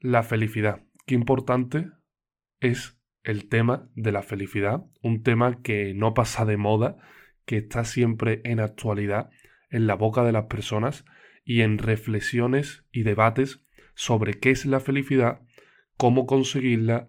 [0.00, 0.82] la felicidad.
[1.06, 1.90] Qué importante
[2.60, 6.96] es el tema de la felicidad, un tema que no pasa de moda,
[7.44, 9.30] que está siempre en actualidad,
[9.70, 11.04] en la boca de las personas
[11.44, 15.40] y en reflexiones y debates sobre qué es la felicidad,
[15.96, 17.08] cómo conseguirla,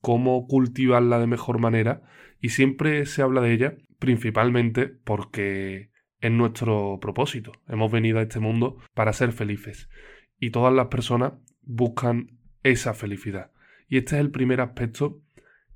[0.00, 2.02] cómo cultivarla de mejor manera
[2.40, 7.52] y siempre se habla de ella principalmente porque es nuestro propósito.
[7.68, 9.88] Hemos venido a este mundo para ser felices
[10.38, 13.50] y todas las personas buscan esa felicidad.
[13.88, 15.20] Y este es el primer aspecto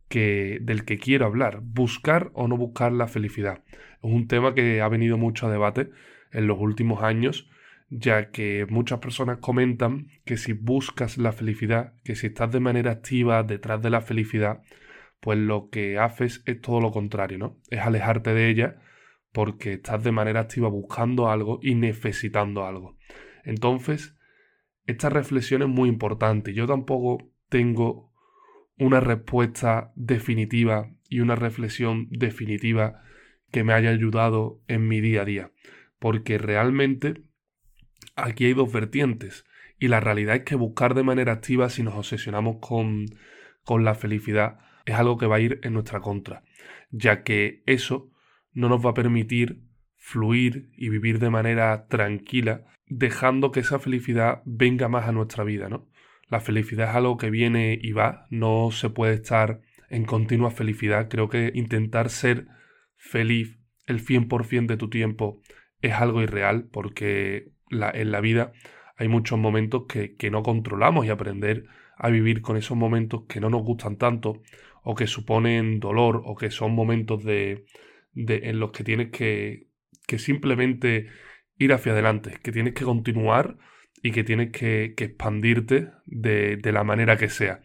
[0.09, 3.62] que, del que quiero hablar, buscar o no buscar la felicidad.
[3.73, 5.91] Es un tema que ha venido mucho a debate
[6.33, 7.48] en los últimos años,
[7.88, 12.93] ya que muchas personas comentan que si buscas la felicidad, que si estás de manera
[12.93, 14.62] activa detrás de la felicidad,
[15.21, 17.59] pues lo que haces es todo lo contrario, ¿no?
[17.71, 18.77] Es alejarte de ella
[19.32, 22.96] porque estás de manera activa buscando algo y necesitando algo.
[23.45, 24.16] Entonces,
[24.86, 26.54] esta reflexión es muy importante.
[26.54, 28.12] Yo tampoco tengo
[28.78, 33.02] una respuesta definitiva y una reflexión definitiva
[33.51, 35.52] que me haya ayudado en mi día a día.
[35.98, 37.23] Porque realmente
[38.15, 39.45] aquí hay dos vertientes.
[39.78, 43.06] Y la realidad es que buscar de manera activa, si nos obsesionamos con,
[43.65, 46.45] con la felicidad, es algo que va a ir en nuestra contra.
[46.90, 48.10] Ya que eso
[48.52, 49.65] no nos va a permitir
[50.07, 55.68] fluir y vivir de manera tranquila, dejando que esa felicidad venga más a nuestra vida,
[55.68, 55.88] ¿no?
[56.29, 61.09] La felicidad es algo que viene y va, no se puede estar en continua felicidad.
[61.09, 62.46] Creo que intentar ser
[62.96, 65.43] feliz el 100% de tu tiempo
[65.81, 68.53] es algo irreal porque en la vida
[68.97, 71.65] hay muchos momentos que, que no controlamos y aprender
[71.97, 74.41] a vivir con esos momentos que no nos gustan tanto
[74.84, 77.65] o que suponen dolor o que son momentos de,
[78.12, 79.66] de en los que tienes que,
[80.06, 81.09] que simplemente
[81.59, 83.56] ir hacia adelante, que tienes que continuar
[84.03, 87.62] y que tienes que, expandirte de, de, la manera que sea.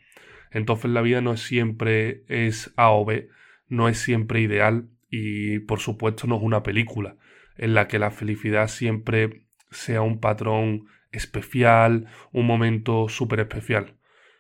[0.52, 3.30] Entonces la vida no es siempre es A o B,
[3.68, 7.18] no es siempre ideal y por supuesto no es una película
[7.58, 13.98] en la que la felicidad siempre sea un patrón especial, un momento súper especial.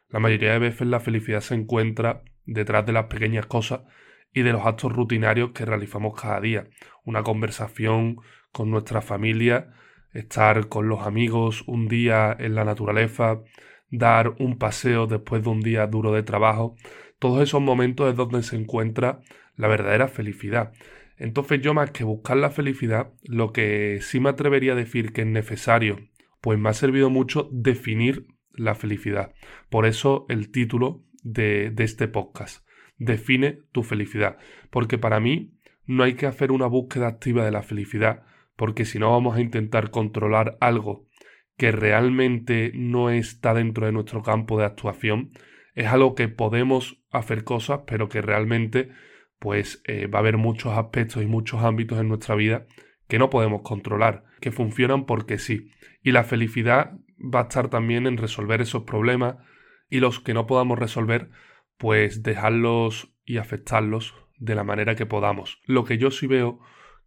[0.09, 3.81] La mayoría de veces la felicidad se encuentra detrás de las pequeñas cosas
[4.34, 6.68] y de los actos rutinarios que realizamos cada día.
[7.03, 8.18] Una conversación
[8.52, 9.74] con nuestra familia,
[10.14, 13.42] estar con los amigos un día en la naturaleza,
[13.90, 16.75] dar un paseo después de un día duro de trabajo,
[17.19, 19.19] todos esos momentos es donde se encuentra
[19.56, 20.72] la verdadera felicidad.
[21.18, 25.22] Entonces yo más que buscar la felicidad, lo que sí me atrevería a decir que
[25.22, 26.00] es necesario,
[26.42, 29.34] pues me ha servido mucho definir la felicidad.
[29.69, 32.66] Por eso el título de, de este podcast,
[33.03, 34.38] Define tu felicidad.
[34.69, 35.57] Porque para mí
[35.88, 38.23] no hay que hacer una búsqueda activa de la felicidad,
[38.56, 41.07] porque si no vamos a intentar controlar algo
[41.57, 45.31] que realmente no está dentro de nuestro campo de actuación,
[45.73, 48.91] es algo que podemos hacer cosas, pero que realmente
[49.39, 52.68] pues eh, va a haber muchos aspectos y muchos ámbitos en nuestra vida
[53.07, 55.72] que no podemos controlar, que funcionan porque sí.
[56.03, 59.38] Y la felicidad va a estar también en resolver esos problemas
[59.89, 61.31] y los que no podamos resolver,
[61.81, 65.59] pues dejarlos y afectarlos de la manera que podamos.
[65.66, 66.59] Lo que yo sí veo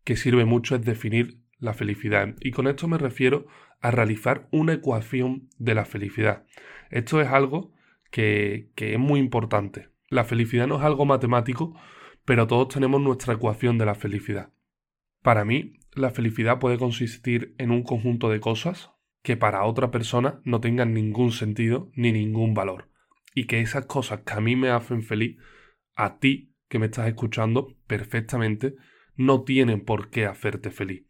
[0.02, 2.34] que sirve mucho es definir la felicidad.
[2.40, 3.46] Y con esto me refiero
[3.80, 6.44] a realizar una ecuación de la felicidad.
[6.90, 7.72] Esto es algo
[8.10, 9.90] que, que es muy importante.
[10.08, 11.80] La felicidad no es algo matemático,
[12.24, 14.52] pero todos tenemos nuestra ecuación de la felicidad.
[15.22, 18.90] Para mí, la felicidad puede consistir en un conjunto de cosas
[19.22, 22.88] que para otra persona no tengan ningún sentido ni ningún valor.
[23.34, 25.36] Y que esas cosas que a mí me hacen feliz,
[25.96, 28.74] a ti que me estás escuchando perfectamente,
[29.16, 31.06] no tienen por qué hacerte feliz.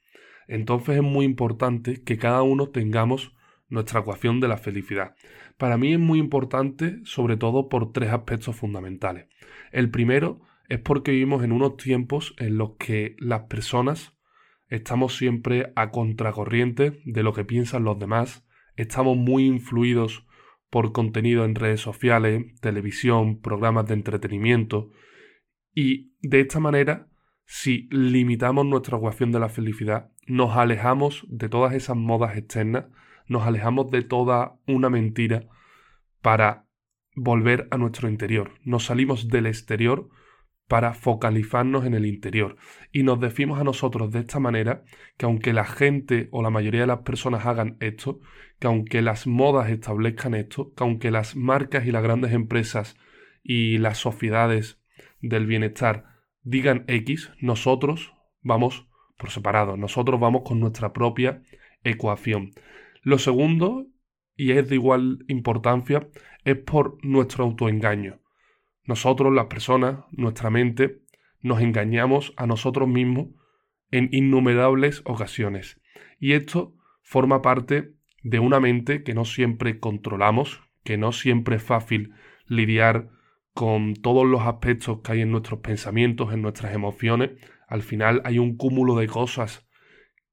[0.49, 3.35] Entonces es muy importante que cada uno tengamos
[3.69, 5.15] nuestra ecuación de la felicidad.
[5.57, 9.29] Para mí es muy importante sobre todo por tres aspectos fundamentales.
[9.73, 14.17] El primero es porque vivimos en unos tiempos en los que las personas
[14.69, 18.47] estamos siempre a contracorriente de lo que piensan los demás,
[18.77, 20.24] estamos muy influidos
[20.75, 24.91] por contenido en redes sociales, televisión, programas de entretenimiento,
[25.73, 27.07] y de esta manera,
[27.45, 32.87] si limitamos nuestra ecuación de la felicidad, nos alejamos de todas esas modas externas,
[33.29, 35.47] nos alejamos de toda una mentira
[36.23, 36.67] para
[37.15, 38.51] volver a nuestro interior.
[38.65, 40.09] Nos salimos del exterior
[40.69, 42.57] para focalizarnos en el interior.
[42.93, 44.85] Y nos decimos a nosotros de esta manera
[45.17, 48.21] que aunque la gente o la mayoría de las personas hagan esto,
[48.59, 52.97] que aunque las modas establezcan esto, que aunque las marcas y las grandes empresas
[53.43, 54.81] y las sociedades
[55.21, 56.07] del bienestar
[56.43, 58.87] digan X, nosotros vamos
[59.19, 61.43] por separado, nosotros vamos con nuestra propia
[61.83, 62.53] ecuación.
[63.03, 63.87] Lo segundo,
[64.37, 66.09] y es de igual importancia,
[66.45, 68.24] es por nuestro autoengaño.
[68.87, 71.01] Nosotros, las personas, nuestra mente,
[71.41, 73.29] nos engañamos a nosotros mismos
[73.91, 75.81] en innumerables ocasiones.
[76.19, 81.63] Y esto forma parte de una mente que no siempre controlamos, que no siempre es
[81.63, 82.15] fácil
[82.47, 83.11] lidiar
[83.53, 87.31] con todos los aspectos que hay en nuestros pensamientos, en nuestras emociones.
[87.69, 89.67] Al final hay un cúmulo de cosas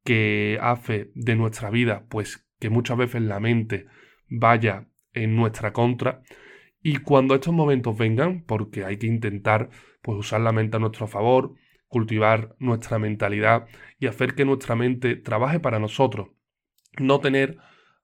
[0.03, 3.85] que hace de nuestra vida, pues que muchas veces la mente
[4.27, 6.23] vaya en nuestra contra.
[6.81, 9.69] Y cuando estos momentos vengan, porque hay que intentar
[10.01, 11.55] pues usar la mente a nuestro favor,
[11.87, 13.67] cultivar nuestra mentalidad
[13.99, 16.29] y hacer que nuestra mente trabaje para nosotros,
[16.97, 17.57] no tener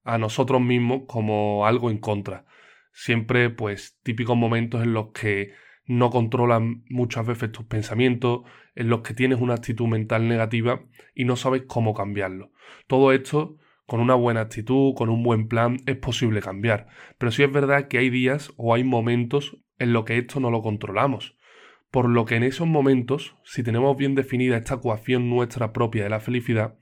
[0.03, 2.45] a nosotros mismos como algo en contra.
[2.91, 5.53] Siempre, pues, típicos momentos en los que
[5.85, 8.41] no controlan muchas veces tus pensamientos,
[8.75, 10.81] en los que tienes una actitud mental negativa
[11.15, 12.51] y no sabes cómo cambiarlo.
[12.88, 16.87] Todo esto, con una buena actitud, con un buen plan, es posible cambiar.
[17.17, 20.51] Pero sí es verdad que hay días o hay momentos en los que esto no
[20.51, 21.37] lo controlamos.
[21.89, 26.09] Por lo que en esos momentos, si tenemos bien definida esta ecuación nuestra propia de
[26.09, 26.77] la felicidad,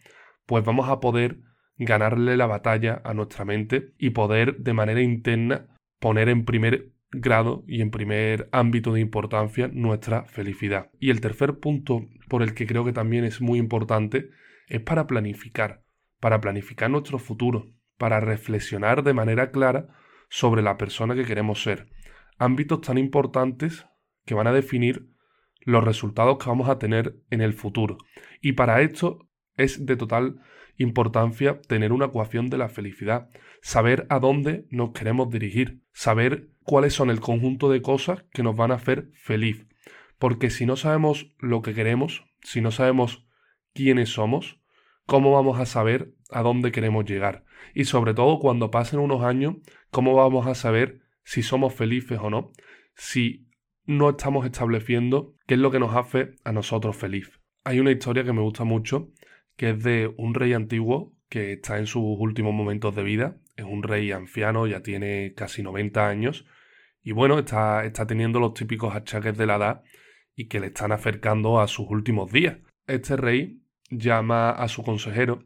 [0.47, 1.41] pues vamos a poder
[1.77, 5.67] ganarle la batalla a nuestra mente y poder de manera interna
[5.99, 10.89] poner en primer grado y en primer ámbito de importancia nuestra felicidad.
[10.99, 14.29] Y el tercer punto por el que creo que también es muy importante
[14.67, 15.84] es para planificar,
[16.25, 17.67] para planificar nuestro futuro,
[17.99, 19.89] para reflexionar de manera clara
[20.27, 21.87] sobre la persona que queremos ser.
[22.39, 23.85] Ámbitos tan importantes
[24.25, 25.07] que van a definir
[25.61, 27.99] los resultados que vamos a tener en el futuro.
[28.41, 30.41] Y para esto es de total
[30.77, 33.29] importancia tener una ecuación de la felicidad,
[33.61, 38.55] saber a dónde nos queremos dirigir, saber cuáles son el conjunto de cosas que nos
[38.55, 39.67] van a hacer feliz.
[40.17, 43.27] Porque si no sabemos lo que queremos, si no sabemos
[43.75, 44.59] quiénes somos,
[45.05, 47.43] ¿cómo vamos a saber a dónde queremos llegar?
[47.73, 49.55] Y sobre todo cuando pasen unos años,
[49.91, 52.51] ¿cómo vamos a saber si somos felices o no?
[52.95, 53.47] Si
[53.85, 57.39] no estamos estableciendo qué es lo que nos hace a nosotros feliz.
[57.63, 59.11] Hay una historia que me gusta mucho
[59.55, 63.37] que es de un rey antiguo que está en sus últimos momentos de vida.
[63.55, 66.45] Es un rey anciano, ya tiene casi 90 años.
[67.01, 69.83] Y bueno, está, está teniendo los típicos achaques de la edad
[70.35, 72.57] y que le están acercando a sus últimos días.
[72.87, 75.43] Este rey llama a su consejero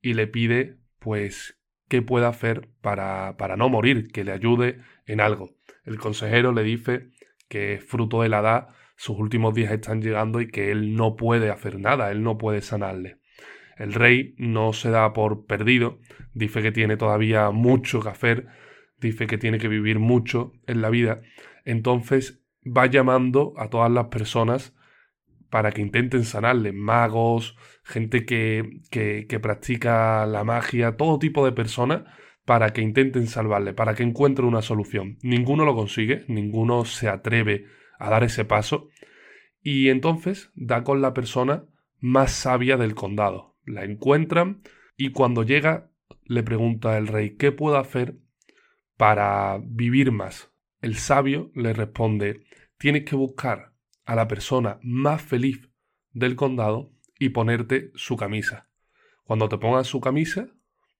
[0.00, 1.58] y le pide, pues,
[1.88, 5.50] qué puede hacer para, para no morir, que le ayude en algo.
[5.84, 7.10] El consejero le dice
[7.48, 11.50] que fruto de la edad, sus últimos días están llegando y que él no puede
[11.50, 13.18] hacer nada, él no puede sanarle.
[13.76, 15.98] El rey no se da por perdido,
[16.34, 18.46] dice que tiene todavía mucho que hacer,
[18.98, 21.22] dice que tiene que vivir mucho en la vida,
[21.64, 24.76] entonces va llamando a todas las personas
[25.50, 32.04] para que intenten sanarle, magos, gente que, que, practica la magia, todo tipo de personas
[32.44, 35.18] para que intenten salvarle, para que encuentre una solución.
[35.22, 37.66] Ninguno lo consigue, ninguno se atreve
[37.98, 38.88] a dar ese paso
[39.62, 41.64] y entonces da con la persona
[41.98, 44.62] más sabia del condado, la encuentran
[44.96, 45.90] y cuando llega
[46.24, 48.16] le pregunta el rey ¿qué puedo hacer
[48.96, 50.50] para vivir más?
[50.80, 52.44] El sabio le responde
[52.78, 53.69] tienes que buscar
[54.10, 55.70] a la persona más feliz
[56.10, 58.68] del condado y ponerte su camisa.
[59.22, 60.48] Cuando te pongas su camisa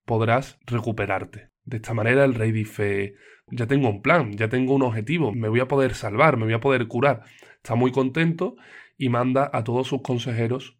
[0.04, 1.50] podrás recuperarte.
[1.64, 3.16] De esta manera el rey dice
[3.48, 6.52] ya tengo un plan, ya tengo un objetivo, me voy a poder salvar, me voy
[6.52, 7.24] a poder curar.
[7.56, 8.54] Está muy contento
[8.96, 10.78] y manda a todos sus consejeros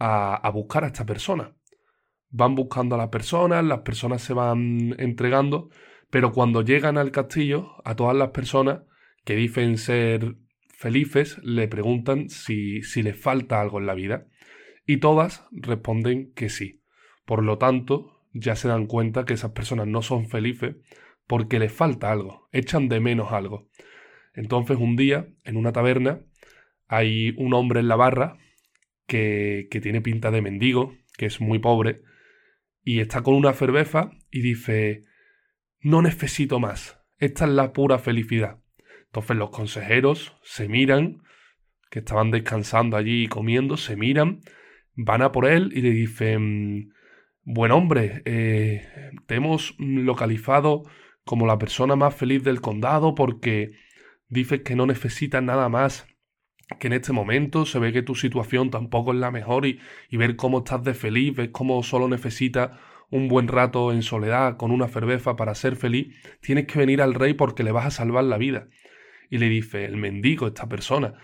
[0.00, 1.54] a, buscar a esta persona.
[2.28, 5.70] Van buscando a las personas, las personas se van entregando,
[6.10, 8.80] pero cuando llegan al castillo, a todas las personas
[9.24, 10.38] que dicen ser
[10.76, 14.26] felices le preguntan si, si les falta algo en la vida
[14.86, 16.82] y todas responden que sí.
[17.24, 20.76] Por lo tanto, ya se dan cuenta que esas personas no son felices
[21.26, 23.68] porque les falta algo, echan de menos algo.
[24.34, 26.20] Entonces un día, en una taberna,
[26.86, 28.38] hay un hombre en la barra
[29.06, 32.02] que, tiene pinta de mendigo, que es muy pobre,
[32.84, 35.02] y está con una cerveza y dice,
[35.80, 38.60] no necesito más, esta es la pura felicidad.
[39.06, 41.22] Entonces los consejeros se miran,
[41.90, 44.40] que estaban descansando allí y comiendo, se miran,
[44.94, 46.92] van a por él y le dicen,
[47.42, 48.86] buen hombre, eh,
[49.26, 50.82] te hemos localizado
[51.24, 53.72] como la persona más feliz del condado porque
[54.28, 56.06] dices que no necesitas nada más
[56.80, 59.78] que en este momento se ve que tu situación tampoco es la mejor y,
[60.10, 62.72] ver cómo estás de feliz, ves cómo solo necesitas
[63.08, 67.14] un buen rato en soledad con una cerveza para ser feliz, tienes que venir al
[67.14, 68.66] rey porque le vas a salvar la vida.
[69.30, 71.14] Y le dice el mendigo, esta persona,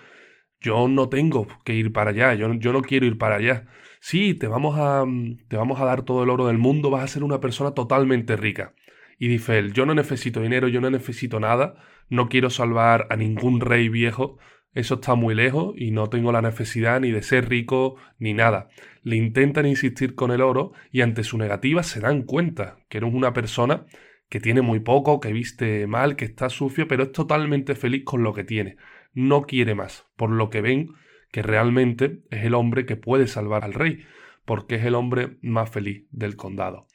[0.60, 3.66] yo no tengo que ir para allá, yo, yo no quiero ir para allá.
[4.00, 5.04] Sí, te vamos, a,
[5.48, 8.36] te vamos a dar todo el oro del mundo, vas a ser una persona totalmente
[8.36, 8.74] rica.
[9.18, 11.74] Y dice él, yo no necesito dinero, yo no necesito nada,
[12.08, 14.38] no quiero salvar a ningún rey viejo,
[14.74, 18.68] eso está muy lejos y no tengo la necesidad ni de ser rico ni nada.
[19.02, 23.12] Le intentan insistir con el oro y ante su negativa se dan cuenta que eres
[23.12, 23.84] una persona
[24.32, 28.22] que tiene muy poco, que viste mal, que está sucio, pero es totalmente feliz con
[28.22, 28.78] lo que tiene.
[29.12, 30.94] No quiere más, por lo que ven
[31.30, 34.06] que realmente es el hombre que puede salvar al rey,
[34.46, 36.86] porque es el hombre más feliz del condado.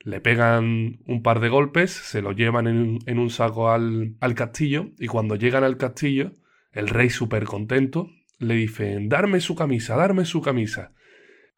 [0.00, 4.92] Le pegan un par de golpes, se lo llevan en, un saco al, al castillo
[4.98, 6.32] y cuando llegan al castillo,
[6.72, 10.94] el rey súper contento le dice, darme su camisa, darme su camisa.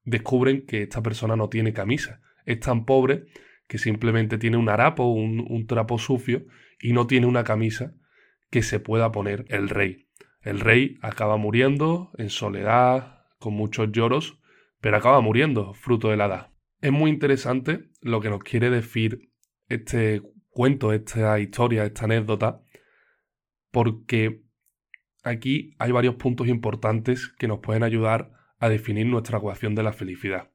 [0.02, 3.26] Descubren que esta persona no tiene camisa, es tan pobre
[3.70, 6.44] que simplemente tiene un harapo, un, trapo sucio
[6.80, 7.94] y no tiene una camisa
[8.50, 10.08] que se pueda poner el rey.
[10.40, 14.40] El rey acaba muriendo en soledad, con muchos lloros,
[14.80, 16.50] pero acaba muriendo, fruto de la edad.
[16.80, 19.30] Es muy interesante lo que nos quiere decir
[19.68, 22.64] este cuento, esta historia, esta anécdota,
[23.70, 24.42] porque
[25.22, 29.92] aquí hay varios puntos importantes que nos pueden ayudar a definir nuestra ecuación de la
[29.92, 30.50] felicidad.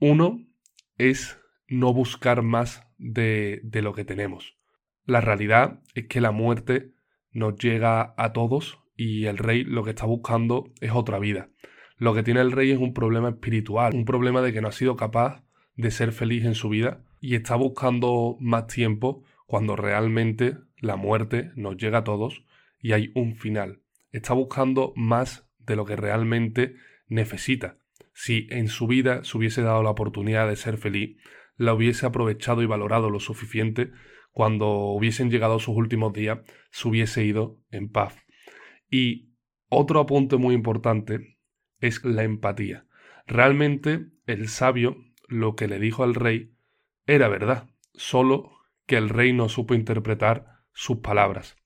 [0.00, 0.38] Uno
[0.98, 4.56] es no buscar más de, de lo que tenemos.
[5.04, 6.92] La realidad es que la muerte
[7.32, 11.50] nos llega a todos y el rey lo que está buscando es otra vida.
[11.98, 14.72] Lo que tiene el rey es un problema espiritual, un problema de que no ha
[14.72, 15.42] sido capaz
[15.76, 21.50] de ser feliz en su vida y está buscando más tiempo cuando realmente la muerte
[21.54, 22.44] nos llega a todos
[22.80, 23.80] y hay un final.
[24.12, 26.76] Está buscando más de lo que realmente
[27.08, 27.78] necesita.
[28.12, 31.16] Si en su vida se hubiese dado la oportunidad de ser feliz,
[31.56, 33.92] la hubiese aprovechado y valorado lo suficiente,
[34.30, 38.14] cuando hubiesen llegado sus últimos días, se hubiese ido en paz.
[38.90, 39.32] Y
[39.68, 41.38] otro apunte muy importante
[41.80, 42.86] es la empatía.
[43.26, 44.96] Realmente el sabio
[45.28, 46.54] lo que le dijo al rey
[47.06, 48.52] era verdad, solo
[48.86, 51.56] que el rey no supo interpretar sus palabras.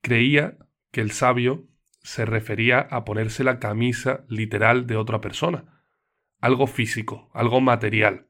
[0.00, 0.58] Creía
[0.90, 1.68] que el sabio
[2.00, 5.84] se refería a ponerse la camisa literal de otra persona,
[6.40, 8.28] algo físico, algo material,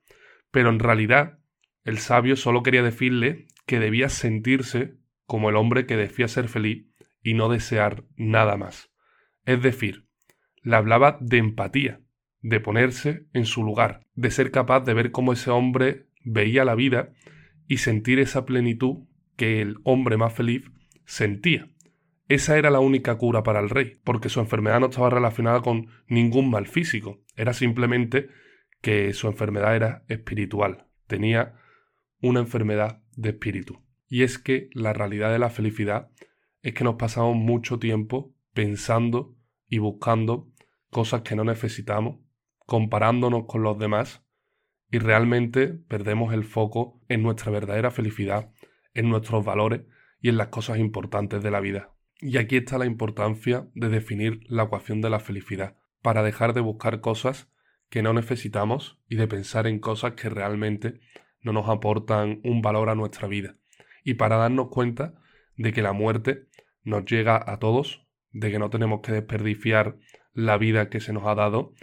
[0.52, 1.40] pero en realidad
[1.82, 4.94] el sabio solo quería decirle que debía sentirse
[5.26, 6.86] como el hombre que decía ser feliz
[7.22, 8.92] y no desear nada más.
[9.44, 10.06] Es decir,
[10.62, 12.00] le hablaba de empatía,
[12.40, 16.76] de ponerse en su lugar, de ser capaz de ver cómo ese hombre veía la
[16.76, 17.12] vida
[17.66, 20.64] y sentir esa plenitud que el hombre más feliz
[21.04, 21.68] sentía.
[22.28, 25.88] Esa era la única cura para el rey, porque su enfermedad no estaba relacionada con
[26.06, 28.28] ningún mal físico, era simplemente
[28.82, 31.54] que su enfermedad era espiritual, tenía
[32.20, 33.80] una enfermedad de espíritu.
[34.08, 36.10] Y es que la realidad de la felicidad
[36.60, 39.34] es que nos pasamos mucho tiempo pensando
[39.66, 40.52] y buscando
[40.90, 42.18] cosas que no necesitamos,
[42.66, 44.24] comparándonos con los demás
[44.90, 48.52] y realmente perdemos el foco en nuestra verdadera felicidad,
[48.92, 49.82] en nuestros valores
[50.20, 51.94] y en las cosas importantes de la vida.
[52.20, 56.60] Y aquí está la importancia de definir la ecuación de la felicidad, para dejar de
[56.60, 57.50] buscar cosas
[57.92, 61.00] que no necesitamos y de pensar en cosas que realmente
[61.42, 63.56] no nos aportan un valor a nuestra vida.
[64.02, 65.12] Y para darnos cuenta
[65.58, 66.46] de que la muerte
[66.84, 69.98] nos llega a todos, de que no tenemos que desperdiciar
[70.32, 71.74] la vida que se nos ha dado,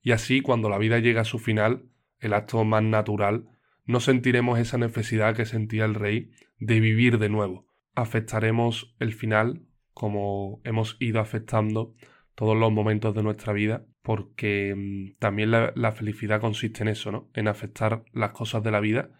[0.00, 3.44] y así cuando la vida llega a su final, el acto más natural,
[3.84, 7.66] no sentiremos esa necesidad que sentía el rey de vivir de nuevo.
[7.94, 11.94] Afectaremos el final como hemos ido afectando
[12.34, 17.28] todos los momentos de nuestra vida, porque mm, también la, felicidad consiste en eso, ¿no?
[17.34, 19.10] En afectar las cosas de la vida,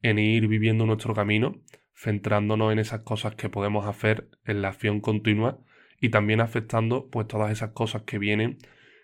[0.00, 1.60] en ir viviendo nuestro camino
[1.94, 5.58] centrándonos en esas cosas que podemos hacer en la acción continua
[6.00, 8.56] y también afectando pues todas esas cosas que vienen,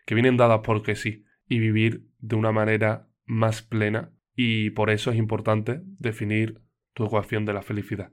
[0.06, 5.10] que vienen dadas porque sí, y vivir de una manera más plena y por eso
[5.10, 6.62] es importante definir
[6.94, 8.12] tu ecuación de la felicidad.